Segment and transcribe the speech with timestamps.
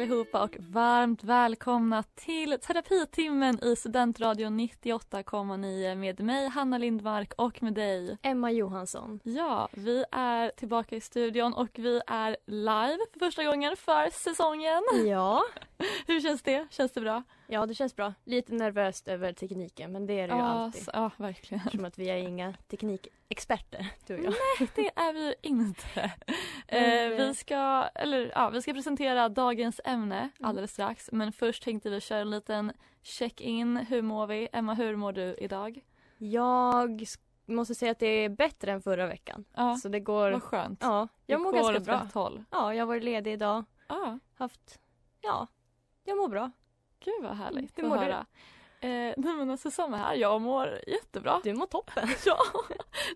[0.00, 7.74] allihopa och varmt välkomna till terapitimmen i Studentradion 98,9 med mig Hanna Lindmark och med
[7.74, 9.20] dig Emma Johansson.
[9.22, 14.82] Ja, vi är tillbaka i studion och vi är live för första gången för säsongen.
[15.06, 15.42] Ja,
[16.06, 16.66] Hur känns det?
[16.70, 17.22] Känns det bra?
[17.50, 18.14] Ja det känns bra.
[18.24, 20.88] Lite nervöst över tekniken men det är det ju alltid.
[20.92, 21.60] ja verkligen.
[21.66, 24.68] Eftersom att vi är inga teknikexperter, du och jag.
[24.74, 26.12] Det är vi inte.
[26.70, 27.56] Men, Eh, vi, ska,
[27.94, 30.30] eller, ja, vi ska presentera dagens ämne Mm.
[30.48, 31.08] alldeles strax.
[31.12, 33.76] Men först tänkte vi köra en liten check-in.
[33.76, 34.48] Hur mår vi?
[34.52, 35.80] Emma, hur mår du idag?
[36.18, 37.04] Jag
[37.46, 39.44] måste säga att det är bättre än förra veckan.
[39.54, 40.30] Ja, Så det går...
[40.32, 40.78] vad skönt.
[40.82, 42.08] Ja, jag Det mår ganska bra.
[42.14, 42.44] håll.
[42.50, 43.64] Ja, jag har varit ledig idag.
[43.88, 44.80] Ja, Haft...
[45.20, 45.46] Ja,
[46.04, 46.50] jag mår bra.
[47.00, 48.02] Gud vad härligt Hur att mår du?
[48.02, 48.26] höra.
[48.82, 51.40] Eh, nej men alltså samma här, jag mår jättebra.
[51.44, 52.08] Du mår toppen.
[52.26, 52.38] Ja,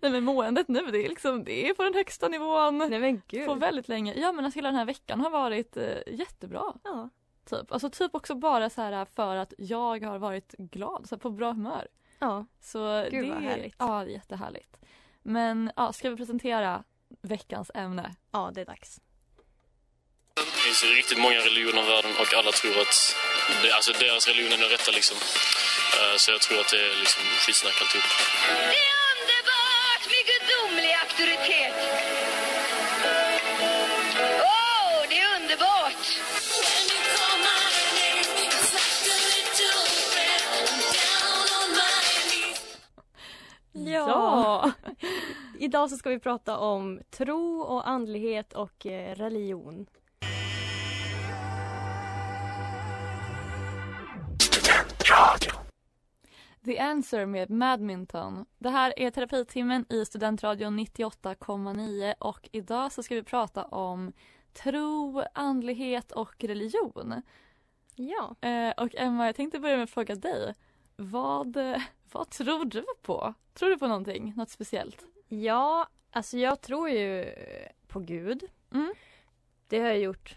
[0.03, 2.79] nej men måendet nu det är liksom, det är på den högsta nivån.
[2.79, 3.47] Nej men gud.
[3.47, 4.15] På väldigt länge.
[4.15, 6.75] Ja men alltså hela den här veckan har varit eh, jättebra.
[6.85, 7.09] Ja.
[7.51, 7.73] Typ.
[7.73, 11.31] Alltså typ också bara så här för att jag har varit glad, så här, på
[11.31, 11.89] bra humör.
[12.19, 12.47] ja.
[12.61, 13.75] Så Gud, det, vad härligt.
[13.79, 14.77] Ja, det är jättehärligt.
[15.23, 16.85] Men ja, ska vi presentera
[17.23, 18.15] veckans ämne?
[18.33, 19.01] Ja, det är dags.
[20.35, 23.17] Det finns ju riktigt många religioner i världen och alla tror att
[23.63, 25.17] det, alltså deras religion är den rätta liksom.
[25.99, 28.05] Eh, Så jag tror att det är liksom skitsnack alltihop.
[28.75, 31.75] Det är underbart med gudomlig auktoritet.
[34.55, 36.03] Åh, det är underbart!
[43.73, 44.73] Ja.
[45.59, 49.17] Idag så ska vi prata om tro och andlighet och eh,
[55.15, 55.65] religion.
[56.65, 58.47] The Answer med Madminton.
[58.59, 64.13] Det här är terapitimmen i Studentradion 98,9 och idag så ska vi prata om
[64.53, 67.23] tro, andlighet och religion.
[67.95, 68.49] Ja.
[68.49, 70.55] Eh, och Emma, jag tänkte börja med att fråga dig.
[70.97, 71.57] Vad,
[72.13, 73.35] vad tror du på?
[73.55, 74.33] Tror du på någonting?
[74.37, 75.07] Något speciellt?
[75.29, 77.35] Ja, alltså jag tror ju
[77.89, 78.45] på Gud.
[78.73, 78.95] Mm.
[79.69, 80.37] Det har jag gjort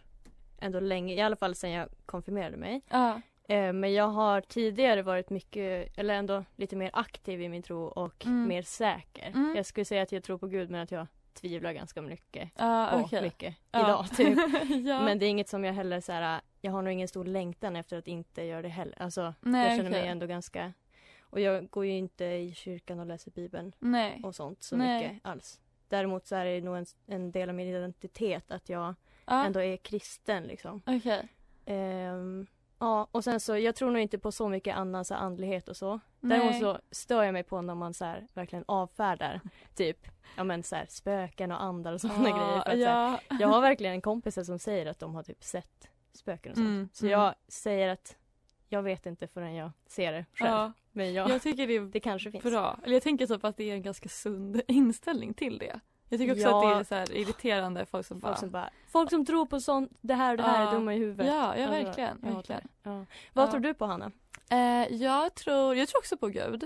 [0.60, 2.82] ändå länge, i alla fall sedan jag konfirmerade mig.
[2.90, 3.22] Ja.
[3.48, 7.84] Eh, Men jag har tidigare varit mycket, eller ändå lite mer aktiv i min tro
[7.84, 8.48] och Mm.
[8.48, 9.28] mer säker.
[9.28, 9.54] Mm.
[9.56, 12.90] Jag skulle säga att jag tror på Gud men att jag tvivlar ganska mycket Ja,
[12.92, 13.22] på okej.
[13.22, 14.06] mycket idag.
[14.18, 14.38] Typ.
[14.86, 15.02] ja.
[15.02, 17.76] Men det är inget som jag heller så här, jag har nog ingen stor längtan
[17.76, 19.02] efter att inte göra det heller.
[19.02, 20.12] Alltså, Nej, jag känner mig okej.
[20.12, 20.74] ändå ganska,
[21.22, 24.22] och jag går ju inte i kyrkan och läser bibeln Nej.
[24.24, 25.04] och sånt så Nej.
[25.10, 25.60] mycket alls.
[25.88, 29.60] Däremot så är det nog en, en del av min identitet att jag Ja, ändå
[29.62, 30.82] är kristen liksom.
[30.86, 31.28] okej.
[31.66, 32.48] Ehm,
[32.88, 35.78] ja, och sen så, jag tror nog inte på så mycket annan så andlighet och
[35.78, 36.00] så.
[36.20, 36.40] Nej.
[36.40, 39.42] Däremot så stör jag mig på när man så här, verkligen avfärdar
[39.76, 42.62] typ, ja men så här, spöken och andar och sådana grejer.
[42.62, 43.38] För att, så här, ja.
[43.40, 46.68] jag har verkligen en kompis som säger att de har typ sett spöken och sånt.
[46.68, 47.20] Mm, så mm.
[47.20, 48.18] jag säger att
[48.70, 50.52] jag vet inte förrän jag ser det själv.
[50.52, 50.74] Ja.
[50.92, 52.44] Men jag, Jag tycker det är det kanske finns.
[52.44, 52.80] bra.
[52.84, 55.80] Eller jag tänker typ att det är en ganska sund inställning till det.
[56.10, 56.58] Jag tycker också Ja.
[56.72, 58.28] att det är så här irriterande folk som bara...
[58.32, 60.70] Folk som bara, folk som tror på sånt, det här och det här Ja.
[60.70, 61.28] är dumma i huvudet.
[61.28, 62.10] Ja, ja Alltså, verkligen.
[62.24, 62.62] hatar verkligen.
[62.84, 63.06] Ja.
[63.34, 64.12] Vad tror du på Hanna?
[64.50, 66.64] Eh, jag, tror, jag tror också på Gud.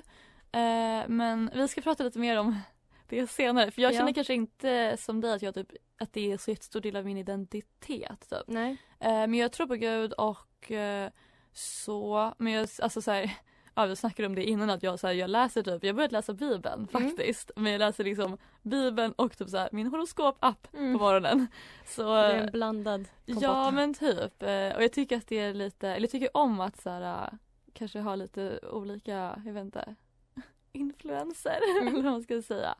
[0.51, 2.59] Eh, men vi ska prata lite mer om
[3.09, 3.71] det senare.
[3.71, 3.97] För jag Ja.
[3.97, 5.67] känner kanske inte som dig att, jag typ,
[5.99, 8.29] att det är så jättestor del av min identitet.
[8.29, 8.43] Typ.
[8.47, 8.77] Nej.
[8.99, 11.09] Eh, men jag tror på Gud och eh,
[11.53, 13.31] så, men jag, alltså så här,
[13.75, 16.11] ja vi snackade om det innan att jag, så här, jag läser typ, jag börjat
[16.11, 17.09] läsa bibeln Mm.
[17.09, 17.51] faktiskt.
[17.55, 20.93] Men jag läser liksom bibeln och typ så här, min horoskop-app Mm.
[20.97, 21.47] på morgonen.
[21.87, 23.43] Så, Det är en blandad kompott.
[23.43, 24.43] ja men typ.
[24.43, 27.23] Eh, och jag tycker att det är lite, eller jag tycker om att så här,
[27.23, 27.29] eh,
[27.73, 29.95] kanske ha lite olika, jag vet inte,
[30.71, 32.75] influenser eller vad man ska säga.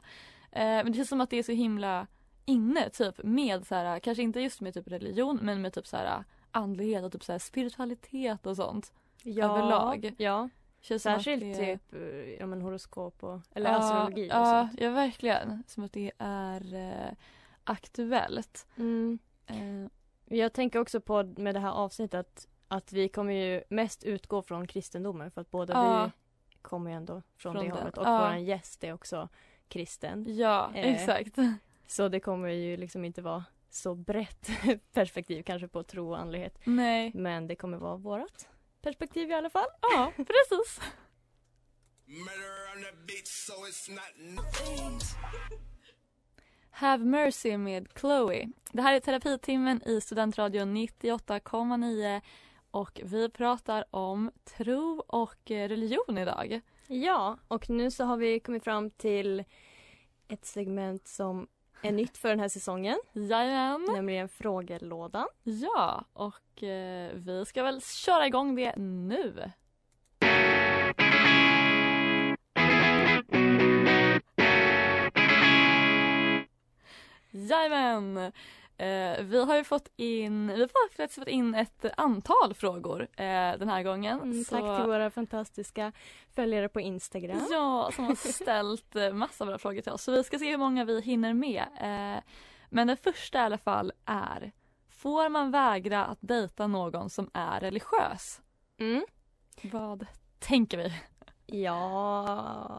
[0.52, 2.08] Eh, men det känns som att det är så himla
[2.46, 5.98] inne typ med så här, kanske inte just med typ religion men med typ så
[5.98, 8.94] här andlighet och typ så här spiritualitet och sånt.
[9.24, 10.14] ja, överlag.
[10.18, 10.50] Ja.
[10.82, 14.82] Känns Särskilt det- typ eh, ja, men horoskop och, eller ja, astrologi och ja, sånt.
[14.82, 15.64] ja, verkligen.
[15.68, 17.14] Som att det är eh,
[17.64, 18.68] aktuellt.
[18.78, 19.20] Mm.
[19.48, 19.88] Eh,
[20.38, 24.68] Jag tänker också på med det här avsnittet att, vi kommer ju mest utgå från
[24.68, 26.06] kristendomen för att båda Ja.
[26.06, 26.12] vi
[26.62, 28.18] kommer ju ändå från, Från det hållet och Ja.
[28.20, 29.30] våran gäst är också
[29.68, 30.26] kristen.
[30.38, 31.36] ja, Eh, exakt.
[31.88, 34.50] Så det kommer ju liksom inte vara så brett
[34.94, 36.60] perspektiv kanske på tro och andlighet.
[36.64, 37.12] Nej.
[37.16, 38.48] Men det kommer vara vårat
[38.82, 39.68] perspektiv i alla fall.
[39.82, 40.80] Ja, precis.
[46.72, 48.50] Have Mercy med Chloe.
[48.72, 52.22] Det här är terapitimmen i Studentradion 98,9
[52.72, 56.62] och vi pratar om tro och eh, religion idag.
[56.88, 59.44] Ja, och nu så har vi kommit fram till
[60.28, 61.48] ett segment som
[61.82, 63.88] är nytt för den här säsongen, Jajamän.
[63.94, 65.28] nämligen frågelådan.
[65.44, 69.52] Ja, och eh, vi ska väl köra igång det nu.
[77.32, 78.32] Jajamän!
[78.82, 80.68] Eh, vi har ju fått in, vi har
[80.98, 83.26] faktiskt fått in ett antal frågor eh,
[83.58, 84.20] den här gången.
[84.22, 85.92] Mm, så- Tack till våra fantastiska
[86.36, 87.48] följare på Instagram.
[87.52, 90.04] Ja, som har ställt eh, massa bra frågor till oss.
[90.04, 91.64] Så vi ska se hur många vi hinner med.
[91.82, 92.24] Eh,
[92.70, 94.52] men den första i alla fall är
[94.90, 98.42] Får man vägra att dejta någon som är religiös?
[98.80, 99.06] Mm.
[99.62, 100.06] Vad
[100.40, 100.94] tänker vi?
[101.46, 102.28] Ja,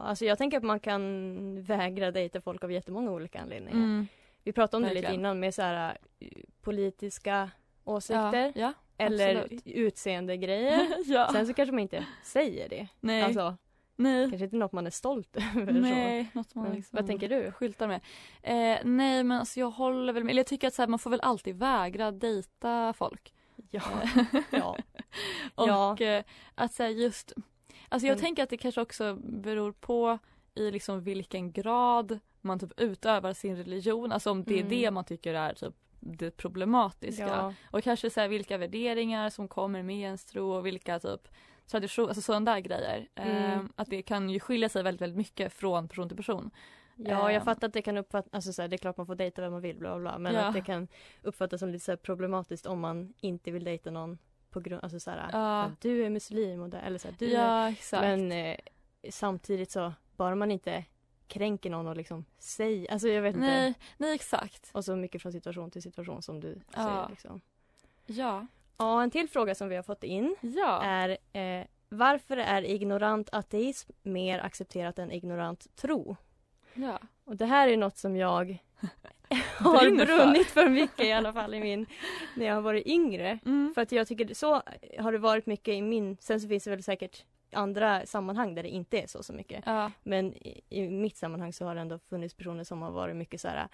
[0.05, 3.77] alltså jag tänker att man kan vägra dejta folk av jättemånga olika anledningar.
[3.77, 4.07] Mm.
[4.43, 5.19] Vi pratade om det lite verkligen.
[5.19, 6.27] innan med så här eh,
[6.61, 7.49] politiska
[7.83, 10.87] åsikter Ja, ja eller utseendegrejer.
[11.05, 11.29] ja.
[11.31, 12.87] Sen så kanske man inte säger det.
[12.99, 13.57] nej, Alltså,
[13.95, 15.73] nej, kanske inte något man är stolt över.
[15.73, 15.79] Så.
[15.79, 16.29] nej.
[16.33, 17.51] Något man Men liksom vad tänker du?
[17.51, 18.01] skyltar med.
[18.41, 20.31] Eh, nej, men alltså jag håller väl med.
[20.31, 23.33] Eller jag tycker att så här, man får väl alltid vägra dejta folk.
[23.71, 23.81] Ja.
[24.51, 24.77] Ja.
[25.55, 25.97] Och Ja.
[26.01, 26.23] eh,
[26.55, 27.33] att säga just,
[27.89, 28.21] alltså jag Mm.
[28.21, 30.19] tänker att det kanske också beror på
[30.55, 34.69] i liksom vilken grad man typ utövar sin religion, alltså om det är Mm.
[34.69, 37.27] det man tycker är typ det problematiska.
[37.27, 37.53] ja.
[37.71, 41.27] Och kanske så här, vilka värderingar som kommer med ens tro och vilka typ
[41.67, 43.07] tradition, alltså sådana där grejer.
[43.15, 43.51] Mm.
[43.59, 46.51] Eh, att det kan ju skilja sig väldigt, väldigt mycket från person till person.
[46.95, 47.41] Ja, jag Ehm.
[47.45, 49.51] fattar att det kan uppfattas, alltså så här, det är klart man får dejta vem
[49.51, 50.41] man vill bla bla, men Ja.
[50.41, 50.87] att det kan
[51.21, 54.17] uppfattas som lite så problematiskt om man inte vill dejta någon
[54.49, 55.71] på grund, alltså så här, Ja.
[55.81, 58.01] du är muslim och det, eller så här, du är, ja, exakt.
[58.01, 58.55] men eh,
[59.09, 60.83] samtidigt så, bara man inte
[61.27, 63.47] kränker någon och liksom säger, alltså jag vet inte.
[63.47, 64.69] nej, nej exakt.
[64.73, 66.83] Och så mycket från situation till situation som du Ja.
[66.83, 67.41] säger liksom.
[68.05, 68.47] Ja.
[68.77, 70.81] Ja, en till fråga som vi har fått in Ja.
[70.83, 76.15] är eh, varför är ignorant ateism mer accepterat än ignorant tro?
[76.73, 76.99] ja.
[77.25, 78.57] Och det här är något som jag
[79.57, 81.85] har brunnit för mycket i alla fall i min,
[82.35, 83.39] när jag har varit yngre.
[83.45, 83.71] Mm.
[83.75, 84.61] För att jag tycker så
[84.99, 88.63] har det varit mycket i min, sen så finns det väl säkert andra sammanhang där
[88.63, 89.63] det inte är så så mycket.
[89.65, 89.91] Ja.
[90.03, 93.41] Men i, i mitt sammanhang så har det ändå funnits personer som har varit mycket
[93.41, 93.67] så här.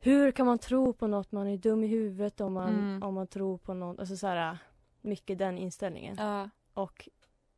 [0.00, 1.32] Hur kan man tro på något?
[1.32, 3.02] Man är dum i huvudet om man, Mm.
[3.02, 3.98] om man tror på något.
[4.00, 4.58] Alltså så här,
[5.00, 6.16] mycket den inställningen.
[6.18, 6.50] Ja.
[6.74, 7.08] Och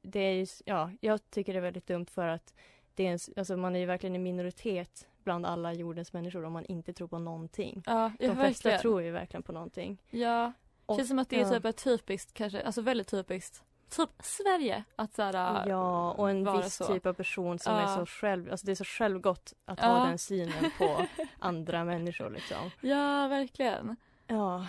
[0.02, 2.54] det är ju, ja, jag tycker det är väldigt dumt för att
[2.94, 6.52] det är en, alltså man är ju verkligen en minoritet bland alla jordens människor om
[6.52, 7.82] man inte tror på någonting.
[7.86, 8.80] Ja, De flesta verkligen.
[8.80, 9.98] tror ju verkligen på någonting.
[10.10, 10.52] Ja.
[10.86, 11.60] Och- Känns som att det är ja.
[11.72, 16.84] typ typiskt, kanske, alltså väldigt typiskt, typ Sverige att såhär Ja, och en viss så.
[16.86, 17.80] typ av person som Ja.
[17.80, 19.86] är så själv, alltså det är så självgott att Ja.
[19.86, 21.06] ha den synen på
[21.38, 22.70] andra människor liksom.
[22.80, 23.96] Ja, verkligen.
[24.26, 24.66] Ja.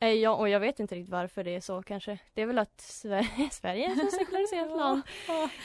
[0.00, 2.18] Eh, Ja, och jag vet inte riktigt varför det är så kanske.
[2.34, 5.02] Det är väl att Sverige, Sverige är så sekulariserat land.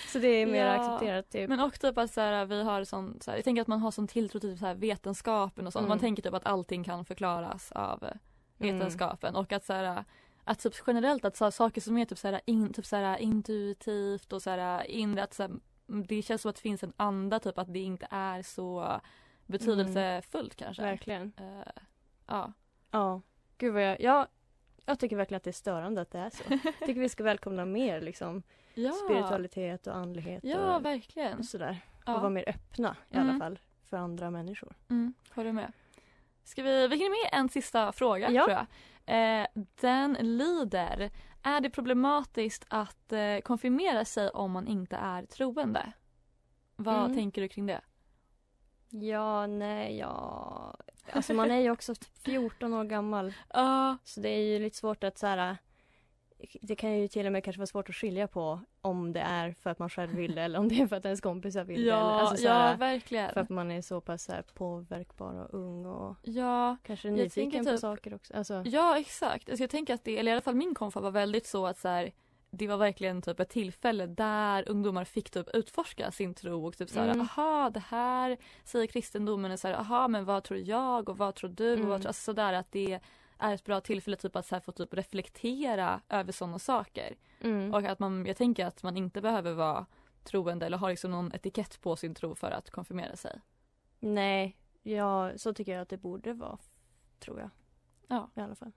[0.07, 0.71] Så det är mer Ja.
[0.71, 1.49] accepterat typ.
[1.49, 3.79] Men också typ att så här, vi har sån, så här, jag tänker att man
[3.79, 5.81] har sån tilltro till så här, vetenskapen och sånt.
[5.83, 5.89] Mm.
[5.89, 8.77] Man tänker typ att allting kan förklaras av Mm.
[8.79, 10.03] vetenskapen och att så här,
[10.51, 13.17] att typ generellt att så saker som är typ så här, in, typ så här,
[13.17, 15.49] intuitivt och så här, inre, att så här,
[15.89, 18.99] mm, det känns som att det finns en anda typ att det inte är så
[19.45, 20.81] betydelsefullt kanske.
[20.83, 21.31] Verkligen.
[21.37, 21.71] Eh,
[22.27, 22.53] ja.
[22.91, 23.21] Ja.
[23.57, 24.27] Gud vad jag, jag,
[24.85, 26.43] jag tycker verkligen att det är störande att det är så.
[26.49, 28.91] Jag tycker vi ska välkomna mer liksom ja.
[28.91, 31.37] spiritualitet och andlighet Ja, och, verkligen.
[31.39, 31.77] och sådär.
[32.05, 32.15] Ja.
[32.15, 33.29] Och vara mer öppna i Mm.
[33.29, 34.75] alla fall för andra människor.
[34.89, 35.71] Mm, håller med.
[36.43, 38.43] Ska vi, vi hinner med en sista fråga Ja.
[38.45, 38.65] tror jag.
[39.41, 39.47] Eh,
[39.81, 41.11] den lyder,
[41.43, 45.91] är det problematiskt att eh, konfirmera sig om man inte är troende?
[46.75, 47.15] Vad Mm.
[47.17, 47.81] tänker du kring det?
[48.89, 50.75] Ja, nej, ja.
[51.11, 53.33] Alltså man är ju också typ 14 år gammal.
[53.53, 55.57] Ja, Så det är ju lite svårt att så här.
[56.61, 59.51] Det kan ju till och med kanske vara svårt att skilja på om det är
[59.53, 61.81] för att man själv vill det eller om det är för att ens kompisar vill
[61.83, 61.87] det.
[61.89, 63.33] Ja, alltså så ja verkligen.
[63.33, 67.65] för att man är så pass så här, påverkbar och ung och Ja, kanske nyfiken
[67.65, 68.33] på typ- saker också.
[68.33, 69.49] Alltså, ja exakt.
[69.49, 71.77] Alltså, jag tänker att det, eller i alla fall min konfa var väldigt så att
[71.77, 72.11] så här,
[72.51, 76.89] det var verkligen typ ett tillfälle där ungdomar fick typ utforska sin tro och typ
[76.89, 77.21] såhär, Mm.
[77.21, 81.49] aha det här säger kristendomen och såhär, aha men vad tror jag och vad tror
[81.49, 81.89] du och Mm.
[81.89, 82.99] vad tror, alltså sådär att det
[83.39, 87.15] är ett bra tillfälle typ att så få typ reflektera över sådana saker.
[87.41, 87.73] Mm.
[87.73, 89.85] Och att man, jag tänker att man inte behöver vara
[90.23, 93.41] troende eller ha liksom någon etikett på sin tro för att konfirmera sig.
[93.99, 96.57] Nej, ja, så tycker jag att det borde vara.
[97.19, 97.49] Tror jag.
[98.07, 98.29] Ja.
[98.35, 98.71] I alla fall.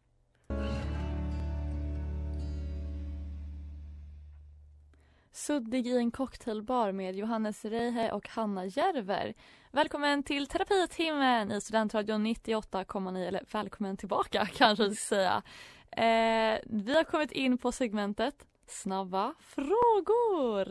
[5.47, 9.35] Suddig i en cocktailbar med Johannes Reihe och Hanna Järver.
[9.71, 15.43] Välkommen till terapitimmen i Studentradion 98,9 eller välkommen tillbaka kanske jag ska säga.
[15.91, 20.67] Eh, vi har kommit in på segmentet Snabba frågor.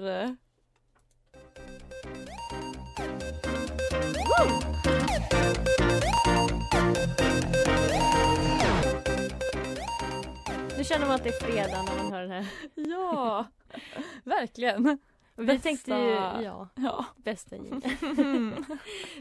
[10.81, 12.45] Nu känner man att det är fredag när man hör den här.
[12.75, 13.45] Ja,
[14.23, 15.00] verkligen.
[15.35, 16.09] Vi Bästa- tänkte ju,
[16.43, 17.05] ja, Ja.
[17.15, 17.81] bästa Gina.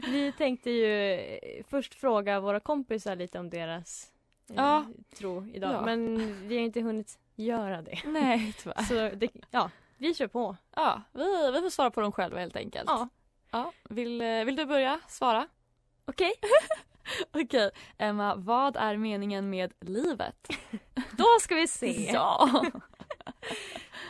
[0.07, 1.19] Vi tänkte ju
[1.69, 4.11] först fråga våra kompisar lite om deras
[4.49, 4.85] eh, Ja.
[5.17, 5.71] tro idag.
[5.73, 5.81] Ja.
[5.81, 7.99] Men vi har inte hunnit göra det.
[8.05, 8.83] Nej tyvärr.
[8.83, 10.55] Så det, ja, vi kör på.
[10.75, 12.85] Ja, vi, vi får svara på dem själva helt enkelt.
[12.89, 13.07] Ja,
[13.51, 15.47] Ja, vill, eh, vill du börja svara?
[16.05, 16.31] okej.
[17.31, 20.47] Okej, Emma, vad är meningen med livet?
[21.17, 22.11] Då ska vi se.
[22.13, 22.65] Ja!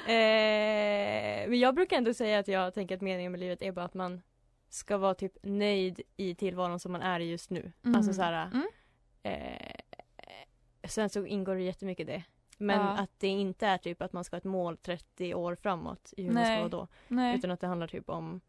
[0.08, 3.86] Eh, men jag brukar ändå säga att jag tänker att meningen med livet är bara
[3.86, 4.22] att man
[4.70, 7.72] ska vara typ nöjd i tillvaron som man är i just nu.
[7.86, 7.96] Mm.
[7.96, 8.68] Alltså så här, Mm.
[9.24, 9.76] eh,
[10.84, 12.24] sen så ingår det jättemycket det.
[12.58, 12.88] Men Ja.
[12.90, 16.24] att det inte är typ att man ska ha ett mål 30 år framåt i
[16.24, 16.60] hur man ska Nej.
[16.60, 16.88] vara då.
[17.08, 17.38] Nej.
[17.38, 18.42] Utan att det handlar typ om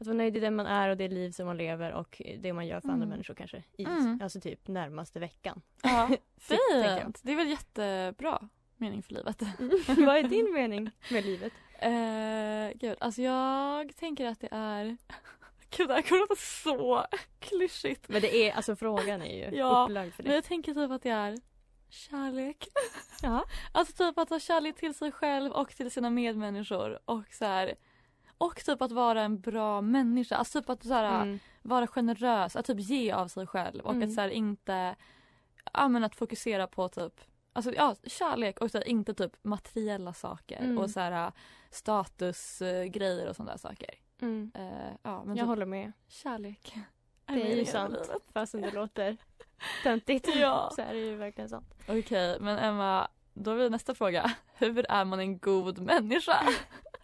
[0.00, 2.52] att vara nöjd i den man är och det liv som man lever och det
[2.52, 3.08] man gör för andra Mm.
[3.08, 3.62] människor kanske.
[3.76, 4.20] I, Mm.
[4.22, 5.62] Alltså typ närmaste veckan.
[5.82, 7.20] Ja, fint!
[7.22, 9.42] Det är väl jättebra mening för livet.
[10.06, 11.52] Vad är din mening med livet?
[11.78, 14.96] Eh, gud, alltså jag tänker att det är...
[15.76, 17.04] Gud, det här kommer låta så
[17.38, 18.08] klyschigt.
[18.08, 20.34] Men det är, alltså frågan är ju Ja, upplagd för Men det.
[20.34, 21.36] jag tänker typ att det är
[21.90, 22.68] kärlek.
[23.22, 23.44] Ja.
[23.72, 27.74] Alltså typ att ha kärlek till sig själv och till sina medmänniskor och så här,
[28.38, 30.36] Och typ att vara en bra människa.
[30.36, 31.38] Alltså typ att så här, Mm.
[31.62, 34.08] vara generös, att typ ge av sig själv och Mm.
[34.08, 34.96] att så här, inte,
[35.72, 37.20] ja men att fokusera på typ
[37.52, 40.78] Alltså ja, kärlek och så här, inte typ materiella saker Mm.
[40.78, 41.32] och så här
[41.70, 43.94] statusgrejer och sådana där saker.
[44.54, 45.92] Eh, ja, men Jag typ håller med.
[46.08, 46.74] kärlek.
[47.26, 48.10] Det är ju sant.
[48.32, 49.16] Fastän det låter
[49.82, 50.70] töntigt Ja.
[50.74, 51.74] så är det ju verkligen sant.
[51.88, 54.32] Okej, men Emma, då är vi nästa fråga.
[54.54, 56.48] Hur är man en god människa?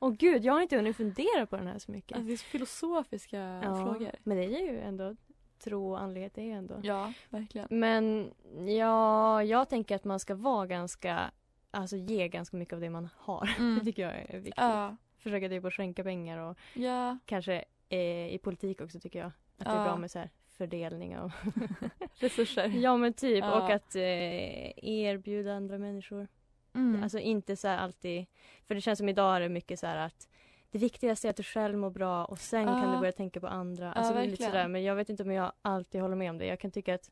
[0.00, 2.12] Åh gud, jag har inte hunnit fundera på den här så mycket.
[2.16, 4.10] Alltså, det är så filosofiska Ja, frågor.
[4.22, 5.16] Men det är ju ändå
[5.58, 6.80] tro och andlighet, det är ju ändå.
[6.82, 7.66] Ja, verkligen.
[7.70, 8.30] Men
[8.78, 11.30] ja, jag tänker att man ska vara ganska,
[11.70, 13.50] alltså ge ganska mycket av det man har.
[13.58, 13.78] Mm.
[13.78, 14.54] Det tycker jag är viktigt.
[14.56, 19.26] Ja, Försöka typ att skänka pengar och ja, kanske eh, i politik också tycker jag.
[19.26, 19.84] Att det är Ja.
[19.84, 21.32] bra med så här fördelning av
[22.14, 22.68] resurser.
[22.82, 23.60] Ja men typ Ja.
[23.62, 26.28] och att eh, erbjuda andra människor.
[26.75, 27.02] Mm.
[27.02, 28.26] Alltså inte så alltid,
[28.66, 30.28] för det känns som idag är det mycket så att
[30.71, 32.93] det viktigaste är att du själv mår bra och sen kan Ja.
[32.95, 33.93] du börja tänka på andra.
[33.93, 36.38] Alltså det är lite sådär, men jag vet inte om jag alltid håller med om
[36.38, 36.47] det.
[36.47, 37.11] Jag kan tycka att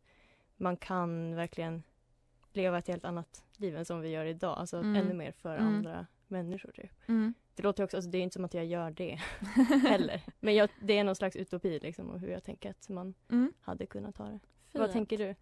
[0.56, 1.82] man kan verkligen
[2.52, 4.58] leva ett helt annat liv än som vi gör idag.
[4.58, 4.96] Alltså Mm.
[4.96, 5.66] ännu mer för Mm.
[5.74, 6.90] andra människor typ.
[7.08, 7.34] Mm.
[7.54, 9.20] Det låter också, alltså, det är inte som att jag gör det
[9.88, 10.22] heller.
[10.40, 13.52] Men jag, det är någon slags utopi liksom och hur jag tänker att man Mm.
[13.60, 14.38] hade kunnat ha det.
[14.72, 14.92] Vad Fint.
[14.92, 15.34] tänker du?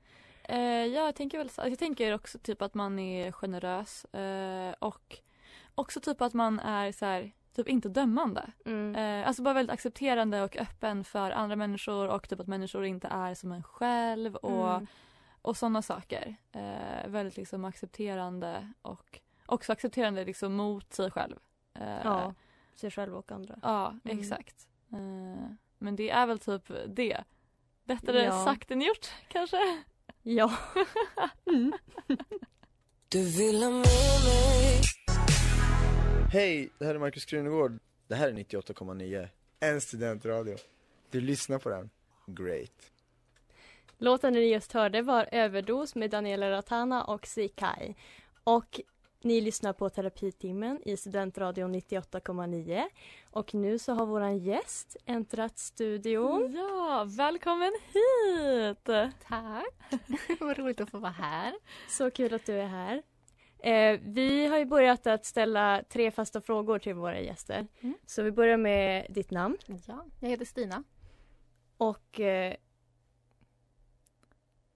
[0.50, 5.19] Eh, ja, jag tänker väl jag tänker också typ att man är generös eh, och
[5.75, 8.52] också typ att man är så här, typ inte dömande.
[8.66, 8.95] Mm.
[8.97, 13.09] Eh, alltså bara väldigt accepterande och öppen för andra människor och typ att människor inte
[13.09, 14.87] är som en själv och, Mm.
[15.42, 16.37] och sådana saker.
[16.52, 21.37] Eh, väldigt liksom accepterande och också accepterande liksom mot sig själv.
[21.75, 22.35] Eh, Ja,
[22.75, 23.59] sig själv och andra.
[23.62, 24.19] Ja, Mm.
[24.19, 24.69] exakt.
[24.92, 27.25] Eh, men det är väl typ det.
[27.85, 28.45] Lättare Ja.
[28.45, 29.83] sagt än gjort kanske.
[30.23, 30.53] Ja.
[31.47, 31.73] mm.
[33.09, 33.79] Du vill ha med
[34.25, 34.81] mig
[36.33, 37.79] Hej, det här är Markus Krunegård.
[38.09, 39.29] Det här är 98,9.
[39.61, 40.57] En studentradio.
[41.11, 41.91] Du lyssnar på den.
[42.27, 42.93] Great.
[43.99, 47.95] Låten ni just hörde var Överdos med Daniela Ratana och Sikai.
[48.45, 48.81] Och
[49.23, 52.85] ni lyssnar på Terapitimmen i Studentradion 98,9.
[53.31, 56.53] Och nu så har våran gäst äntrat studion.
[56.57, 58.85] Ja, välkommen hit!
[59.29, 59.75] Tack.
[60.41, 61.55] Vad roligt att få vara här.
[61.89, 63.03] Så kul att du är här.
[63.59, 67.67] Eh, vi har ju börjat att ställa tre fasta frågor till våra gäster.
[67.81, 67.95] Mm.
[68.07, 70.85] Så vi börjar med ditt namn Ja, jag heter Stina.
[71.77, 72.55] och eh,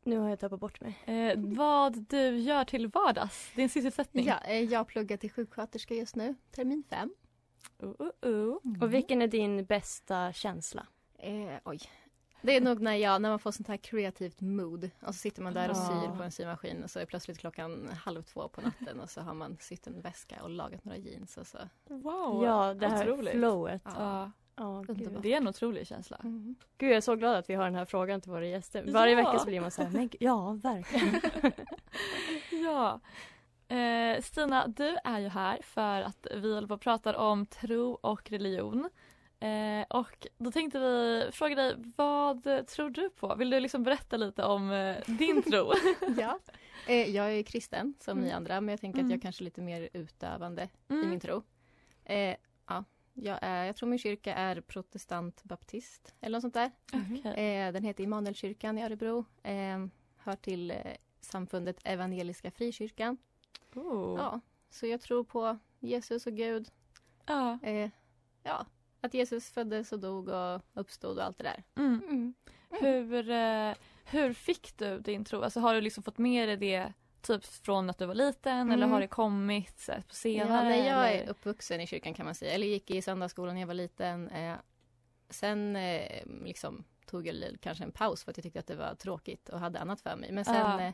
[0.05, 0.99] Nu har jag tappat bort mig.
[1.05, 4.27] Eh, vad du gör till vardags, din sysselsättning.
[4.27, 7.15] Ja, eh, jag pluggar till sjuksköterska just nu, termin fem.
[7.83, 8.57] Uh, uh, uh.
[8.83, 10.87] Och vilken är din bästa känsla?
[11.19, 11.81] Eh, oj.
[12.43, 15.43] Det är nog när, jag, när man får sånt här kreativt mood och så sitter
[15.43, 18.61] man där och syr på en symaskin och så är plötsligt klockan halv två på
[18.61, 21.59] natten och så har man sytt en väska och lagat några jeans och så.
[21.89, 23.33] Wow, Ja, det här otroligt.
[23.33, 23.83] flowet.
[23.85, 24.31] Ja.
[24.57, 25.23] Underbart.
[25.23, 26.17] Det är en otrolig känsla.
[26.25, 26.55] Mm.
[26.79, 28.85] Gud, jag är så glad att vi har den här frågan till våra gäster.
[28.93, 29.17] Varje Ja.
[29.17, 31.21] vecka så blir man så här, men ja, verkligen.
[32.65, 33.01] Ja.
[33.77, 37.93] Eh, Stina, du är ju här för att vi håller på och pratar om tro
[37.93, 38.91] och religion.
[39.41, 43.35] Eh, och då tänkte vi fråga dig, vad tror du på?
[43.35, 45.73] Vill du liksom berätta lite om eh, din tro?
[46.19, 46.39] Ja.
[46.89, 48.37] Eh, jag är kristen som ni Mm.
[48.37, 49.07] andra men jag tänker Mm.
[49.09, 51.11] att jag kanske är lite mer utövande i Mm.
[51.11, 51.43] min tro.
[52.05, 52.37] Eh,
[52.69, 52.85] ja.
[53.15, 56.71] Jag, är, jag tror min kyrka är protestant baptist eller något sånt där.
[56.93, 57.45] Okej.
[57.45, 59.25] Eh, den heter Immanuelkyrkan i Örebro.
[59.43, 60.77] Eh, hör till eh,
[61.21, 63.17] samfundet Evangeliska Frikyrkan.
[63.75, 64.15] Oh.
[64.19, 64.41] Ja,
[64.71, 66.69] så jag tror på Jesus och Gud.
[67.27, 67.59] Ja.
[67.63, 67.91] Eh,
[68.43, 68.67] ja,
[69.01, 71.65] att Jesus föddes och dog och uppstod och allt det där.
[71.77, 72.35] Mm.
[72.71, 75.43] Hur, eh, hur fick du din tro?
[75.43, 76.93] Alltså har du liksom fått med dig det
[77.25, 78.91] typ från att du var liten eller Mm.
[78.93, 80.69] har det kommit så här, på Ja, senare?
[80.69, 81.25] nej, jag eller?
[81.25, 82.53] är uppvuxen i kyrkan kan man säga.
[82.53, 84.29] Eller gick i söndagsskolan när jag var liten.
[84.29, 84.55] Eh,
[85.31, 88.95] sen eh, liksom tog jag kanske en paus för att jag tyckte att det var
[88.95, 90.33] tråkigt och hade annat för mig.
[90.33, 90.81] Men sen Ja.
[90.81, 90.93] eh,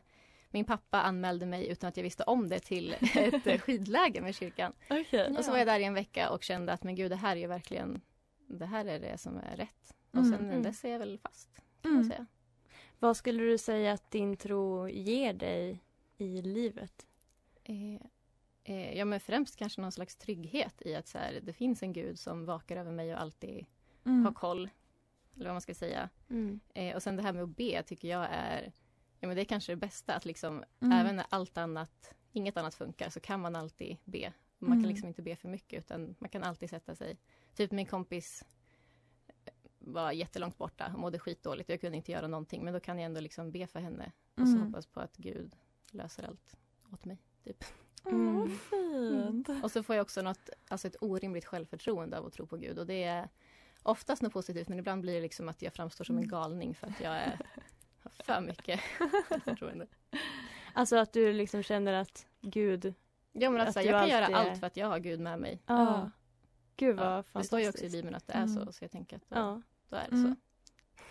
[0.50, 4.34] min pappa anmälde mig utan att jag visste om det till ett eh, skidläger med
[4.34, 4.72] kyrkan.
[4.90, 5.34] Okej.
[5.38, 7.36] Och så var jag där i en vecka och kände att men gud det här
[7.36, 8.00] är verkligen
[8.46, 9.94] det här är det som är rätt.
[10.10, 10.62] Och Mm, sen mm.
[10.62, 12.10] dess är jag väl fast kan man Mm.
[12.10, 12.26] säga.
[12.98, 15.84] Vad skulle du säga att din tro ger dig
[16.24, 17.06] i livet?
[17.64, 17.94] Eh,
[18.64, 21.92] eh, ja men främst kanske någon slags trygghet i att så här, det finns en
[21.92, 23.66] gud som vakar över mig och alltid
[24.04, 24.24] Mm.
[24.24, 24.70] har koll.
[25.36, 26.08] Eller vad man ska säga.
[26.30, 26.60] Mm.
[26.74, 28.72] Eh, och sen det här med att be tycker jag är
[29.22, 30.92] Ja men det är kanske det bästa att liksom Mm.
[30.98, 34.32] även när allt annat Inget annat funkar så kan man alltid be.
[34.58, 34.82] Man Mm.
[34.82, 37.18] kan liksom inte be för mycket utan man kan alltid sätta sig.
[37.54, 38.44] Typ min kompis
[39.44, 41.68] eh, var jättelångt borta och mådde skitdåligt.
[41.68, 44.12] Jag kunde inte göra någonting men då kan jag ändå liksom be för henne.
[44.34, 44.66] Och så Mm.
[44.66, 45.56] hoppas på att Gud
[45.90, 46.56] löser allt
[46.92, 47.18] åt mig.
[47.44, 47.64] Typ.
[48.04, 48.36] Åh, Mm.
[48.40, 49.48] vad fint.
[49.64, 52.78] Och så får jag också något, alltså ett orimligt självförtroende av att tro på Gud.
[52.78, 53.28] Och det är
[53.82, 56.30] oftast något positivt men ibland blir det liksom att jag framstår som en Mm.
[56.30, 57.38] galning för att jag är,
[58.02, 58.80] har för mycket
[59.44, 59.86] förtroende.
[60.74, 62.94] Alltså att du liksom känner att Gud...
[63.32, 64.98] Ja men Att alltså, du jag kan göra alltid är- allt för att jag har
[64.98, 65.62] Gud med mig.
[65.66, 65.74] Ja.
[65.84, 66.10] Ja.
[66.76, 67.46] Gud vad Ja, det fantastiskt.
[67.46, 68.66] står ju också i Bibeln att det är Mm.
[68.66, 69.62] så, så jag tänker att då, Ja.
[69.88, 70.34] då är det Mm.
[70.34, 70.40] så.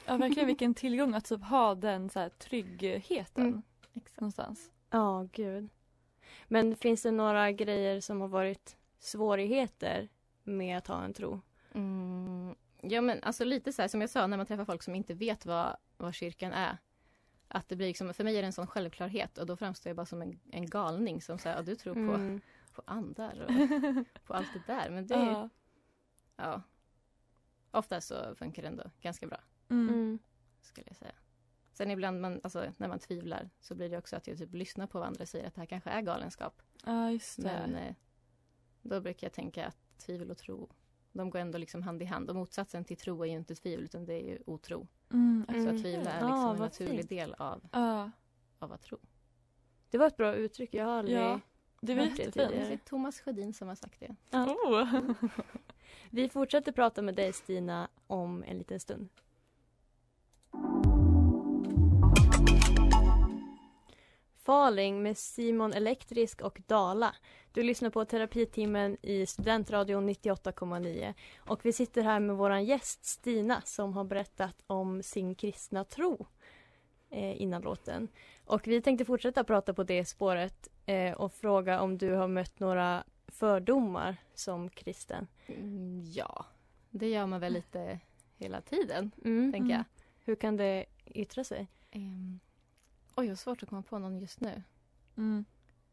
[0.06, 3.62] Ja, verkligen vilken tillgång att typ ha den så här, tryggheten Mm.
[4.02, 4.22] Exakt.
[4.22, 4.72] någonstans.
[4.90, 5.70] Ja, gud.
[6.48, 10.10] Men finns det några grejer som har varit svårigheter
[10.44, 11.42] med att ha en tro?
[11.74, 12.56] Mm.
[12.82, 15.14] Ja men alltså lite så här som jag sa när man träffar folk som inte
[15.14, 16.78] vet vad, vad kyrkan är.
[17.48, 19.96] Att det blir liksom, för mig är det en sån självklarhet och då framstår jag
[19.98, 22.42] bara som en, en galning som säger att du tror på, Mm.
[22.74, 23.54] på andar och
[24.28, 24.90] på allt det där.
[24.90, 25.50] Men det, ja.
[26.36, 26.62] Ja.
[27.72, 29.90] Oftast så funkar det ändå ganska bra Mm.
[29.90, 30.20] Mm.
[30.62, 31.12] skulle jag säga.
[31.80, 34.88] Sen ibland man, alltså, när man tvivlar så blir det också att jag typ lyssnar
[34.88, 36.62] på vad andra säger att det här kanske är galenskap.
[36.86, 37.44] ja, just det.
[37.44, 37.96] Men eh,
[38.82, 40.70] då brukar jag tänka att tvivel och tro
[41.12, 43.84] de går ändå liksom hand i hand och motsatsen till tro är ju inte tvivel
[43.86, 44.88] utan det är ju otro.
[45.13, 45.46] Mm.
[45.50, 45.76] Så Mm.
[45.76, 47.10] att tvivla är Ah, liksom en vad naturlig fint.
[47.10, 48.12] del av, Ja.
[48.60, 48.98] av att tro.
[49.89, 50.74] Det var ett bra uttryck.
[50.74, 51.39] Jag har aldrig Ja,
[51.82, 52.34] det var hört det jättefint.
[52.34, 52.74] Det tidigare.
[52.74, 54.15] är Thomas Sjödin som har sagt det.
[54.30, 54.46] Ja.
[54.46, 55.12] Oh.
[56.10, 59.10] Vi fortsätter prata med dig Stina om en liten stund.
[64.50, 67.16] Falling med Simon Elektrisk och Dala.
[67.52, 71.14] Du lyssnar på terapitimmen i Studentradion 98,9.
[71.38, 76.26] Och vi sitter här med vår gäst Stina som har berättat om sin kristna tro
[77.10, 78.08] eh, innan låten.
[78.46, 82.60] Och vi tänkte fortsätta prata på det spåret eh, och fråga om du har mött
[82.60, 85.28] några fördomar som kristen.
[85.48, 86.46] Mm, ja,
[86.90, 88.00] det gör man väl lite
[88.38, 89.52] hela tiden, Mm.
[89.52, 89.84] tänker jag.
[90.26, 91.68] Hur kan det yttra sig?
[91.96, 92.40] Um,
[93.20, 94.64] oj, vad svårt att komma på någon just nu.
[95.18, 95.46] Mm.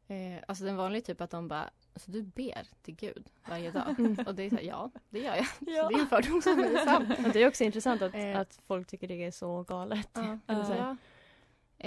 [0.08, 3.98] Eh, alltså den vanliga typ att de bara, alltså du ber till Gud varje dag.
[3.98, 4.16] Mm.
[4.26, 5.46] Och det är så här, ja, det gör jag.
[5.60, 5.82] Ja.
[5.82, 7.14] Så det är en fördom som är sann.
[7.22, 8.38] Men det är också intressant att, Eh.
[8.40, 10.08] att folk tycker det är så galet.
[10.12, 10.78] Ja, Eller så här.
[10.78, 10.96] ja.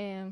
[0.01, 0.31] Eh,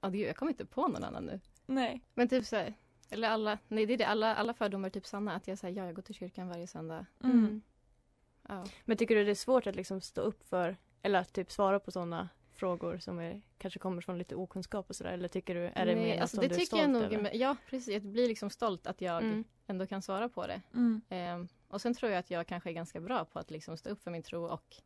[0.00, 1.40] ja, gud, jag kommer inte på någon annan nu.
[1.66, 2.00] Nej.
[2.14, 2.74] Men typ så här,
[3.10, 5.34] eller alla, nej det är det, alla, alla fördomar är typ sanna.
[5.34, 7.06] Att jag säger ja, jag går till kyrkan varje söndag.
[7.24, 7.62] Mm.
[8.48, 8.64] Ja.
[8.84, 11.80] Men tycker du det är svårt att liksom stå upp för, eller att typ svara
[11.80, 15.12] på sådana frågor som är, kanske kommer från lite okunskap och sådär?
[15.12, 17.02] Eller tycker du, är det nej, mer alltså det du är tycker stolt jag nog,
[17.12, 17.30] över?
[17.34, 19.44] ja precis, jag blir liksom stolt att jag Mm.
[19.66, 20.60] ändå kan svara på det.
[20.74, 21.00] Mm.
[21.08, 23.90] Eh, och sen tror jag att jag kanske är ganska bra på att liksom stå
[23.90, 24.76] upp för min tro och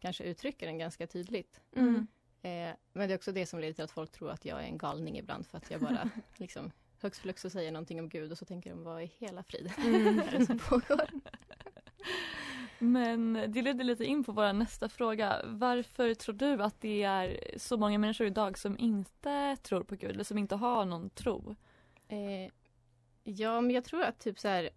[0.00, 1.60] kanske uttrycka den ganska tydligt.
[1.76, 2.06] Mm.
[2.42, 4.64] Eh, men det är också det som leder till att folk tror att jag är
[4.66, 8.32] en galning ibland för att jag bara liksom högst flux och säger någonting om Gud
[8.32, 10.18] och så tänker de vad i hela friden Mm.
[10.32, 11.06] är det som pågår?
[12.78, 15.40] Men det leder lite in på vår nästa fråga.
[15.44, 20.10] Varför tror du att det är så många människor idag som inte tror på Gud
[20.10, 21.56] eller som inte har någon tro?
[22.08, 22.50] Eh,
[23.24, 24.70] ja, men jag tror att typ så här,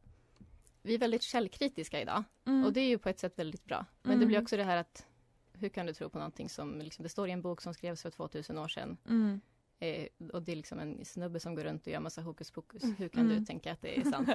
[0.81, 2.65] vi är väldigt källkritiska idag Mm.
[2.65, 3.85] och det är ju på ett sätt väldigt bra.
[4.01, 4.27] Men det Mm.
[4.27, 5.05] blir också det här att
[5.53, 8.01] hur kan du tro på någonting som liksom, det står i en bok som skrevs
[8.01, 9.41] för 2000 år sedan Mm.
[9.79, 12.83] eh, och det är liksom en snubbe som går runt och gör massa hokus pokus.
[12.83, 12.95] Mm.
[12.95, 13.39] Hur kan Mm.
[13.39, 14.29] du tänka att det är sant?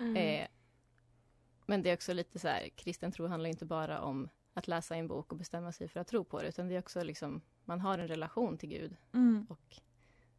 [0.00, 0.16] Mm.
[0.16, 0.46] Eh,
[1.66, 4.96] men det är också lite så här, kristen tro handlar inte bara om att läsa
[4.96, 7.40] en bok och bestämma sig för att tro på det, utan det är också liksom,
[7.64, 9.46] man har en relation till Gud Mm.
[9.50, 9.76] och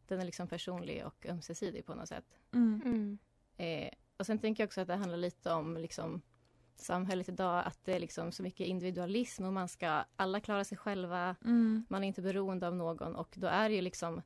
[0.06, 2.38] den är liksom personlig och ömsesidig på något sätt.
[2.52, 2.82] Mm.
[2.84, 3.18] Mm.
[3.56, 6.22] Eh, och sen tänker jag också att det handlar lite om liksom,
[6.76, 10.78] samhället idag, att det är liksom så mycket individualism och man ska alla klara sig
[10.78, 11.86] själva, Mm.
[11.88, 14.22] man är inte beroende av någon och då är det ju liksom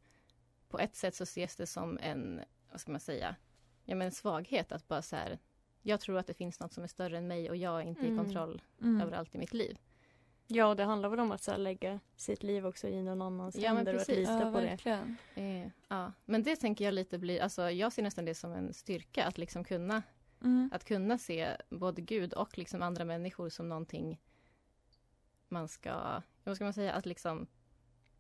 [0.69, 3.37] på ett sätt så ses det som en, vad ska man säga,
[3.85, 5.39] ja men en svaghet att bara så här,
[5.83, 8.01] jag tror att det finns något som är större än mig och jag är inte
[8.07, 8.15] Mm.
[8.15, 9.01] i kontroll Mm.
[9.01, 9.79] över allt i mitt liv.
[10.47, 13.23] Ja, och det handlar väl om att så här, lägga sitt liv också i någon
[13.23, 14.29] annans Ja, men händer och att precis.
[14.29, 14.67] lita Ja, på det.
[14.67, 15.17] verkligen.
[15.35, 16.13] Eh, ja.
[16.25, 19.39] Men det tänker jag lite blir, alltså jag ser nästan det som en styrka att
[19.39, 20.03] liksom kunna,
[20.41, 20.71] Mm.
[20.73, 24.21] att kunna se både Gud och liksom andra människor som någonting
[25.49, 27.47] man ska, vad ska man säga, att liksom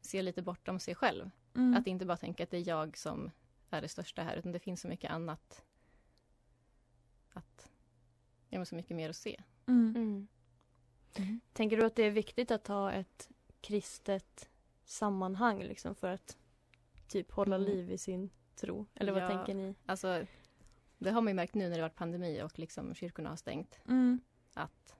[0.01, 1.31] se lite bortom sig själv.
[1.57, 1.75] Mm.
[1.81, 3.31] Att inte bara tänka att det är jag som
[3.71, 5.65] är det största här, utan det finns så mycket annat
[8.53, 9.43] ja men så mycket mer att se.
[9.67, 9.97] Mm.
[9.97, 10.29] Mm.
[11.17, 11.41] Mm.
[11.53, 13.29] Tänker du att det är viktigt att ha ett
[13.61, 14.49] kristet
[14.85, 16.37] sammanhang liksom för att
[17.09, 17.69] typ hålla Mm.
[17.69, 18.87] liv i sin tro?
[18.95, 19.29] Eller vad Ja.
[19.29, 19.75] tänker ni?
[19.87, 20.27] Alltså,
[20.99, 23.81] det har man ju märkt nu när det varit pandemi och liksom kyrkorna har stängt.
[23.89, 24.21] Mm.
[24.55, 24.97] Att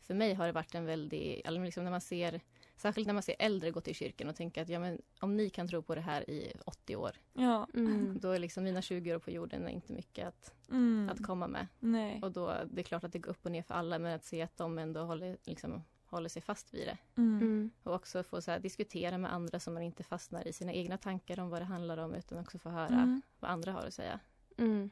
[0.00, 2.40] för mig har det varit en väldig, liksom när man ser,
[2.82, 5.50] särskilt när man ser äldre gå till kyrkan och tänka att ja men om ni
[5.50, 7.68] kan tro på det här i 80 år, Ja.
[7.74, 8.18] Mm.
[8.20, 11.08] då är liksom mina 20 år på jorden inte mycket att, Mm.
[11.12, 11.66] att komma med.
[11.80, 12.20] Nej.
[12.22, 14.24] Och då, det är klart att det går upp och ner för alla, men att
[14.24, 16.98] se att de ändå håller, liksom, håller sig fast vid det.
[17.16, 17.36] Mm.
[17.40, 17.70] Mm.
[17.82, 20.98] Och också få så här, diskutera med andra så man inte fastnar i sina egna
[20.98, 23.22] tankar om vad det handlar om, utan också få höra Mm.
[23.40, 24.20] vad andra har att säga.
[24.58, 24.90] Mm.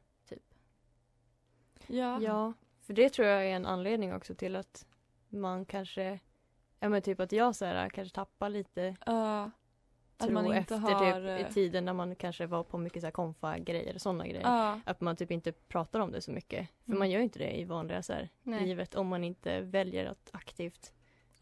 [1.87, 2.21] Ja.
[2.23, 4.87] Ja, för det tror jag är en anledning också till att
[5.29, 6.21] man kanske,
[6.81, 8.97] ja men typ att jag så här, kanske tappar lite.
[9.01, 11.39] Att tro man inte efter har...
[11.39, 14.43] typ i tiden när man kanske var på mycket så här konfa-grejer och sådana grejer.
[14.43, 14.81] Ja.
[14.85, 16.69] Att man typ inte pratar om det så mycket.
[16.85, 16.99] För Mm.
[16.99, 18.67] man gör ju inte det i vanliga så här, Nej.
[18.67, 20.93] livet om man inte väljer att aktivt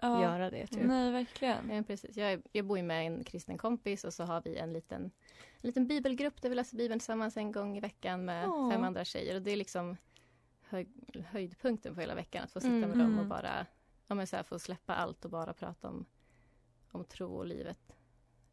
[0.01, 0.23] Ja.
[0.23, 0.67] göra det.
[0.67, 0.83] Typ.
[0.85, 1.71] Nej, verkligen.
[1.71, 2.17] Ja, precis.
[2.17, 5.11] Jag, jag bor ju med en kristen kompis och så har vi en liten, en
[5.63, 8.71] liten bibelgrupp där vi läser Bibeln tillsammans en gång i veckan med Åh.
[8.71, 9.35] fem andra tjejer.
[9.35, 9.97] Och det är liksom
[10.69, 10.89] höj,
[11.27, 12.89] höjdpunkten på hela veckan att få sitta Mm.
[12.91, 13.29] med dem och Mm.
[13.29, 13.67] bara
[14.09, 16.07] ja, men så här, få släppa allt och bara prata om,
[16.91, 17.97] om tro och livet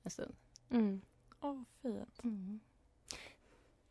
[0.03, 0.35] en stund.
[0.69, 1.01] Mm.
[1.41, 2.21] Åh, fint.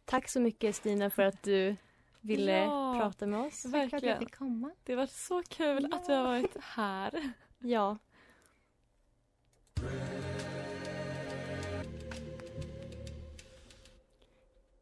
[0.05, 1.77] Tack så mycket Stina för att du
[2.21, 3.65] ville Ja, prata med oss.
[3.65, 4.27] Verkligen.
[4.27, 4.71] komma.
[4.85, 7.33] Det varit så kul att du har varit här.
[7.59, 7.99] Ja.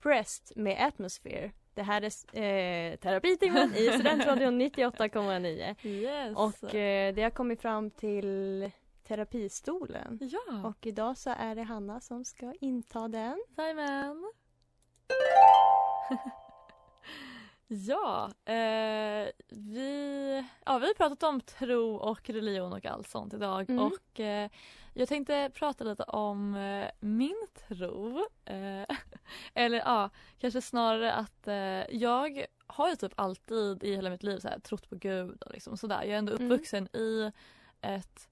[0.03, 1.53] Breast med Atmosphere.
[1.75, 2.07] Det här är
[2.93, 5.87] eh, terapitimmen i Studentradion 98,9.
[5.87, 6.37] Yes.
[6.37, 8.71] Och eh, det har kommit fram till
[9.09, 10.19] terapistolen.
[10.21, 10.69] ja.
[10.69, 13.43] Och idag så är det Hanna som ska inta den.
[13.57, 14.33] Jajamän.
[17.67, 23.71] ja, eh, vi, ja, vi har pratat om tro och religion och allt sånt idag.
[23.71, 23.85] Mm.
[23.85, 24.51] Och eh,
[24.95, 28.27] jag tänkte prata lite om eh, min tro.
[28.45, 28.97] Eh,
[29.55, 34.39] eller ja, kanske snarare att eh, jag har ju typ alltid i hela mitt liv
[34.39, 36.03] så här, trott på Gud och liksom sådär.
[36.03, 36.45] Jag är ändå Mm.
[36.45, 37.33] uppvuxen i
[37.81, 38.29] ett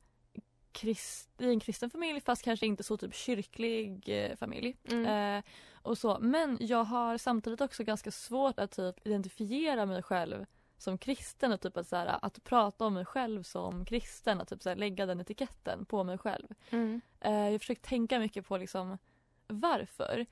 [0.73, 4.77] krist, i en kristen familj fast kanske inte så typ kyrklig eh, familj.
[4.90, 5.43] Mm.
[5.83, 6.19] Och så.
[6.21, 10.47] Men jag har samtidigt också ganska svårt att typ identifiera mig själv
[10.79, 14.49] som kristen och typ att, så här, att prata om mig själv som kristen och
[14.49, 16.47] typ så här, lägga den etiketten på mig själv.
[16.71, 17.01] Mm.
[17.21, 18.99] Eh, jag har försökt tänka mycket på liksom
[19.47, 20.27] varför.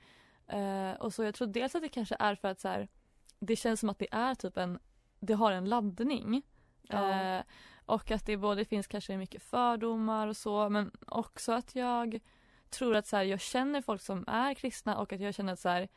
[0.47, 2.87] Eh, och så jag tror dels att det kanske är för att så här,
[3.39, 4.79] det känns som att det är typ en,
[5.19, 6.41] det har en laddning.
[6.81, 7.09] Ja.
[7.09, 7.43] Eh,
[7.85, 12.19] och att det både finns kanske mycket fördomar och så men också att jag
[12.69, 15.59] tror att så här, jag känner folk som är kristna och att jag känner att
[15.59, 15.87] så här,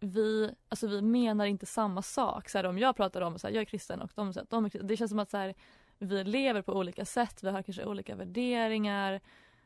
[0.00, 2.48] vi, alltså vi menar inte samma sak.
[2.48, 4.64] Så här, om jag pratar om att jag är kristen och de säger att de
[4.64, 4.88] är kristna.
[4.88, 5.54] Det känns som att så här,
[5.98, 9.12] vi lever på olika sätt, vi har kanske olika värderingar.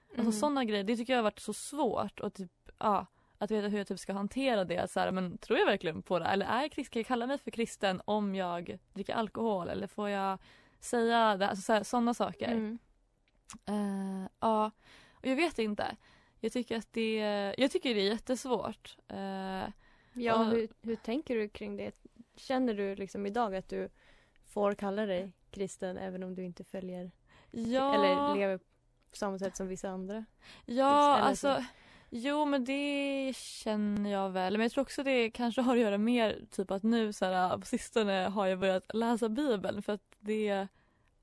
[0.09, 0.33] Alltså Mm.
[0.33, 3.07] sådana grejer, det tycker jag har varit så svårt och typ, ja,
[3.39, 4.91] att veta hur jag typ ska hantera det.
[4.91, 6.25] Så här, men tror jag verkligen på det?
[6.25, 6.93] Eller är jag kristen?
[6.93, 9.69] Kan jag kalla mig för kristen om jag dricker alkohol?
[9.69, 10.39] Eller får jag
[10.81, 11.49] säga det?
[11.49, 12.53] Alltså sådana saker.
[12.53, 12.79] Mm.
[13.67, 14.71] Eh, ja,
[15.13, 15.97] och jag vet inte.
[16.41, 17.17] Jag tycker att det,
[17.59, 18.97] jag tycker det är jättesvårt.
[19.09, 19.69] Eh,
[20.19, 21.93] Ja, och- hur, hur tänker du kring det?
[22.37, 23.89] Känner du liksom idag att du
[24.49, 27.11] får kalla dig kristen även om du inte följer
[27.51, 28.59] ja, eller lever
[29.11, 30.25] på samma sätt som vissa andra?
[30.67, 31.65] Ja, Eller alltså så.
[32.11, 34.53] Jo men det känner jag väl.
[34.53, 37.59] Men jag tror också det kanske har att göra mer typ att nu så här,
[37.59, 40.69] på sistone har jag börjat läsa bibeln för att det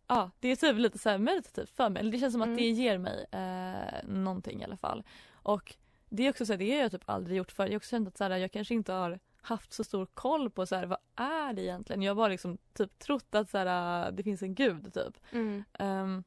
[0.08, 2.04] Ja, det är typ lite så meditativt för mig.
[2.12, 2.58] Det känns som att Mm.
[2.58, 5.04] det ger mig eh, någonting i alla fall.
[5.34, 5.76] Och
[6.10, 7.66] det är också så här, det har jag typ aldrig gjort förr.
[7.66, 10.50] Jag har också känt att så här, jag kanske inte har haft så stor koll
[10.50, 12.02] på så här, vad är det egentligen?
[12.02, 15.18] Jag har bara liksom typ trott att så här, det finns en gud typ.
[15.32, 15.64] Mm.
[15.74, 16.24] Ehm,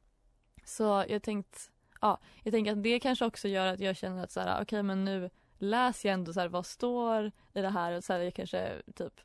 [0.65, 4.31] så jag tänkt, ja, jag tänker att det kanske också gör att jag känner att
[4.31, 7.91] så här, okej men nu läser jag ändå så här, vad står i det här
[7.91, 9.21] och så här, jag kanske typ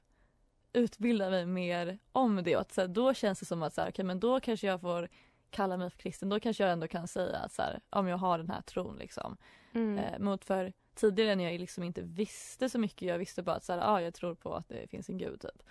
[0.73, 3.81] utbildar mig mer om det och att så här, då känns det som att så
[3.81, 5.09] här, okej men då kanske jag får
[5.51, 6.29] kalla mig för kristen.
[6.29, 8.97] Då kanske jag ändå kan säga att så här, om jag har den här tron
[8.99, 9.37] liksom.
[9.73, 9.99] Mm.
[9.99, 13.03] Eh, mot för tidigare när jag liksom inte visste så mycket.
[13.03, 15.41] Jag visste bara att så här, ah, jag tror på att det finns en gud
[15.41, 15.63] typ.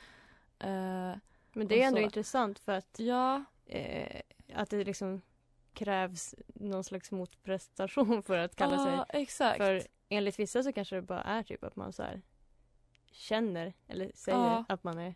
[0.60, 0.70] Eh,
[1.54, 4.22] Men det är ändå så- intressant för att, ja, eh,
[4.54, 5.22] att det liksom
[5.74, 9.58] krävs någon slags motprestation för att kalla sig ja, exakt.
[9.58, 12.22] För enligt vissa så kanske det bara är typ att man så här
[13.12, 14.66] känner eller säger Ja.
[14.70, 15.16] att man är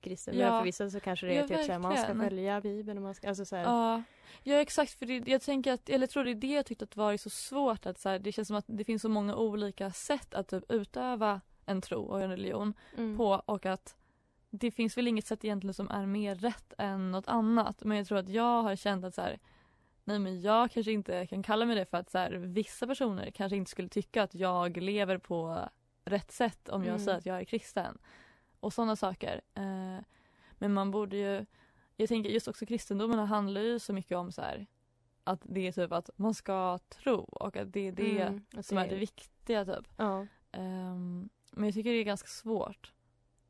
[0.00, 0.38] kristen.
[0.38, 0.50] Ja.
[0.50, 2.28] Men för vissa så kanske det är Ja, typ så här, man ska verkligen.
[2.30, 4.02] följa bibeln och man ska, alltså så här, Ja,
[4.42, 6.84] ja exakt för det, jag tänker att, eller jag tror det är det jag tyckte
[6.84, 9.36] att var så svårt att så här, det känns som att det finns så många
[9.36, 13.16] olika sätt att typ utöva en tro och en religion mm.
[13.16, 13.96] på och att
[14.50, 18.06] det finns väl inget sätt egentligen som är mer rätt än något annat men jag
[18.06, 19.38] tror att jag har känt att så här,
[20.04, 23.30] nej men jag kanske inte kan kalla mig det för att så här, vissa personer
[23.30, 25.68] kanske inte skulle tycka att jag lever på
[26.04, 27.04] rätt sätt om jag Mm.
[27.04, 27.98] säger att jag är kristen
[28.60, 29.40] och sådana saker.
[29.54, 29.98] Eh,
[30.52, 31.46] men man borde ju,
[31.96, 34.66] jag tänker just också kristendomen handlar ju så mycket om så här
[35.24, 38.78] att det är typ att man ska tro och att det är det Mm, som
[38.78, 39.88] är det viktiga typ.
[39.96, 40.26] Ja.
[40.52, 42.92] Ehm, men jag tycker det är ganska svårt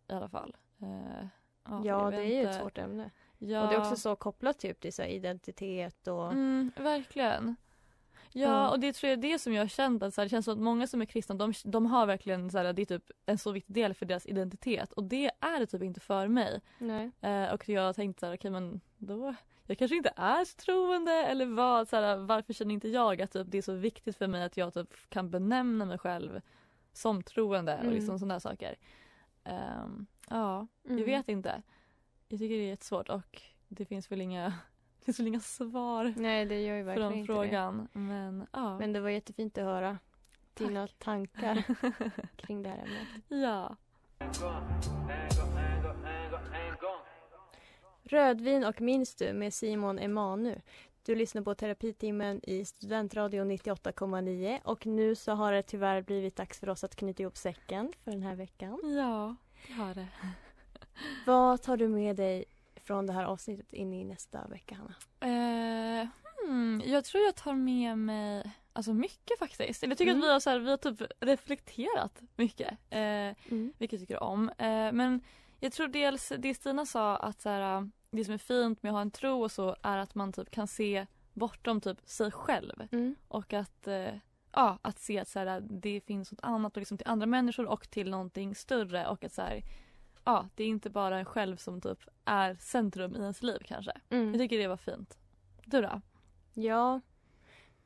[0.08, 0.56] i alla fall.
[0.82, 1.26] Eh,
[1.64, 3.10] Ja, jag det är ju ett svårt ämne.
[3.38, 7.56] Ja, Och det är också så kopplat typ till så identitet och Mm, verkligen.
[8.32, 10.30] Ja, och det tror jag är det som jag har känt att så här, det
[10.30, 12.86] känns som att många som är kristna de, de har verkligen så här, det är
[12.86, 16.28] typ en så viktig del för deras identitet och det är det typ inte för
[16.28, 16.60] mig.
[16.78, 17.10] nej.
[17.20, 19.34] Eh, och jag har tänkt så här, okej men då
[19.66, 23.32] jag kanske inte är så troende eller vad, så här, varför känner inte jag att
[23.32, 26.40] typ, det är så viktigt för mig att jag typ kan benämna mig själv
[26.92, 27.94] som troende och Mm.
[27.94, 28.76] liksom sådana saker.
[29.44, 30.98] Ehm, ja, Mm.
[30.98, 31.62] jag vet inte.
[32.28, 34.52] Jag tycker det är jättesvårt och det finns väl inga,
[35.00, 37.88] det finns väl inga svar Nej, det gör ju verkligen inte frågan.
[37.92, 38.60] Men ja.
[38.60, 38.78] det.
[38.78, 39.98] Men det var jättefint att höra
[40.54, 41.64] dina tankar
[42.36, 43.24] kring det här ämnet.
[43.28, 43.76] ja.
[48.02, 50.60] Rödvin och minns du med Simon Emanu.
[51.02, 56.60] Du lyssnar på terapitimmen i Studentradion 98,9 och nu så har det tyvärr blivit dags
[56.60, 58.80] för oss att knyta ihop säcken för den här veckan.
[58.82, 59.36] Ja,
[59.66, 60.08] det har det.
[61.26, 62.44] Vad tar du med dig
[62.90, 64.94] från det här avsnittet in i nästa vecka, Hanna?
[66.00, 66.08] Eh,
[66.46, 69.82] hmm, jag tror jag tar med mig alltså mycket faktiskt.
[69.82, 70.22] Jag tycker Mm.
[70.22, 72.70] att vi har, så här, vi har typ reflekterat mycket.
[72.90, 73.72] Eh, Mm.
[73.78, 74.48] vilket jag tycker om.
[74.48, 75.20] Eh, men
[75.60, 78.94] jag tror dels det Stina sa att så här, det som är fint med att
[78.94, 82.88] ha en tro och så är att man typ kan se bortom typ sig själv.
[82.92, 83.14] Mm.
[83.28, 84.14] Och att, eh,
[84.52, 87.66] ja, att se att så här, det finns något annat och liksom till andra människor
[87.66, 89.62] och till någonting större och att så här,
[90.24, 93.92] ja, det är inte bara en själv som typ är centrum i ens liv kanske.
[94.10, 94.30] Mm.
[94.30, 95.18] Jag tycker det var fint.
[95.64, 96.00] Du då?
[96.54, 97.00] Ja,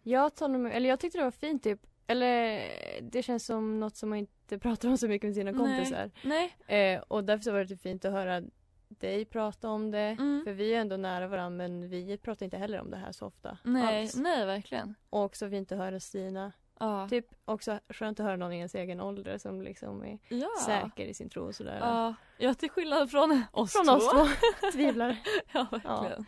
[0.03, 1.81] jag tar nog eller jag tyckte det var fint typ.
[2.07, 2.63] Eller
[3.03, 5.61] det känns som något som man inte pratar om så mycket med sina Nej.
[5.61, 6.11] kompisar.
[6.23, 6.57] Nej.
[6.67, 8.43] Eh, och därför så var det typ fint att höra
[8.89, 9.99] dig prata om det.
[9.99, 10.45] Mm.
[10.45, 13.27] För vi är ändå nära varandra men vi pratar inte heller om det här så
[13.27, 13.59] ofta.
[13.63, 14.17] Nej, alls.
[14.17, 14.95] nej verkligen.
[15.11, 16.53] Och också fint att höra Stina.
[16.79, 17.09] Ja.
[17.09, 20.49] Typ också skönt att höra någon i ens egen ålder som liksom är ja.
[20.67, 21.79] säker i sin tro och sådär.
[21.79, 23.93] Ja, ja till skillnad från oss Från två.
[23.93, 24.27] oss två
[24.73, 25.19] tvivlare.
[25.53, 26.27] ja, verkligen.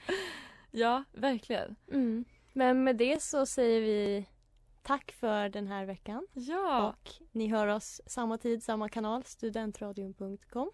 [0.70, 1.04] Ja.
[1.12, 1.76] verkligen.
[1.92, 2.24] Mm.
[2.52, 4.26] Men med det så säger vi
[4.82, 6.26] tack för den här veckan.
[6.32, 6.88] Ja.
[6.88, 10.70] Och ni hör oss samma tid, samma kanal, studentradion.com.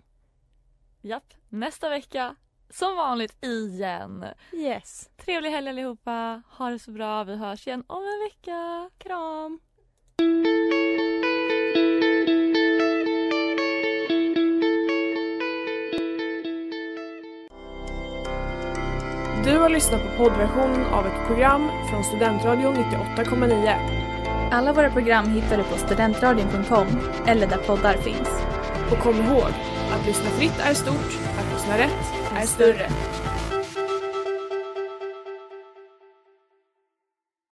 [1.01, 1.35] Japp.
[1.49, 2.37] Nästa vecka,
[2.75, 4.25] som vanligt igen.
[4.53, 5.11] Yes.
[5.25, 6.43] Trevlig helg allihopa.
[6.59, 7.25] Ha det så bra.
[7.25, 8.91] Vi hörs igen om en vecka.
[8.99, 9.61] Kram!
[19.45, 24.53] Du har lyssnat på poddversionen av ett program från Studentradion 98,9.
[24.53, 26.87] Alla våra program hittar du på studentradion.com
[27.27, 28.43] eller där poddar finns.
[28.93, 29.51] Och kom ihåg,
[29.93, 32.89] att lyssna fritt är stort, att lyssna rätt är större.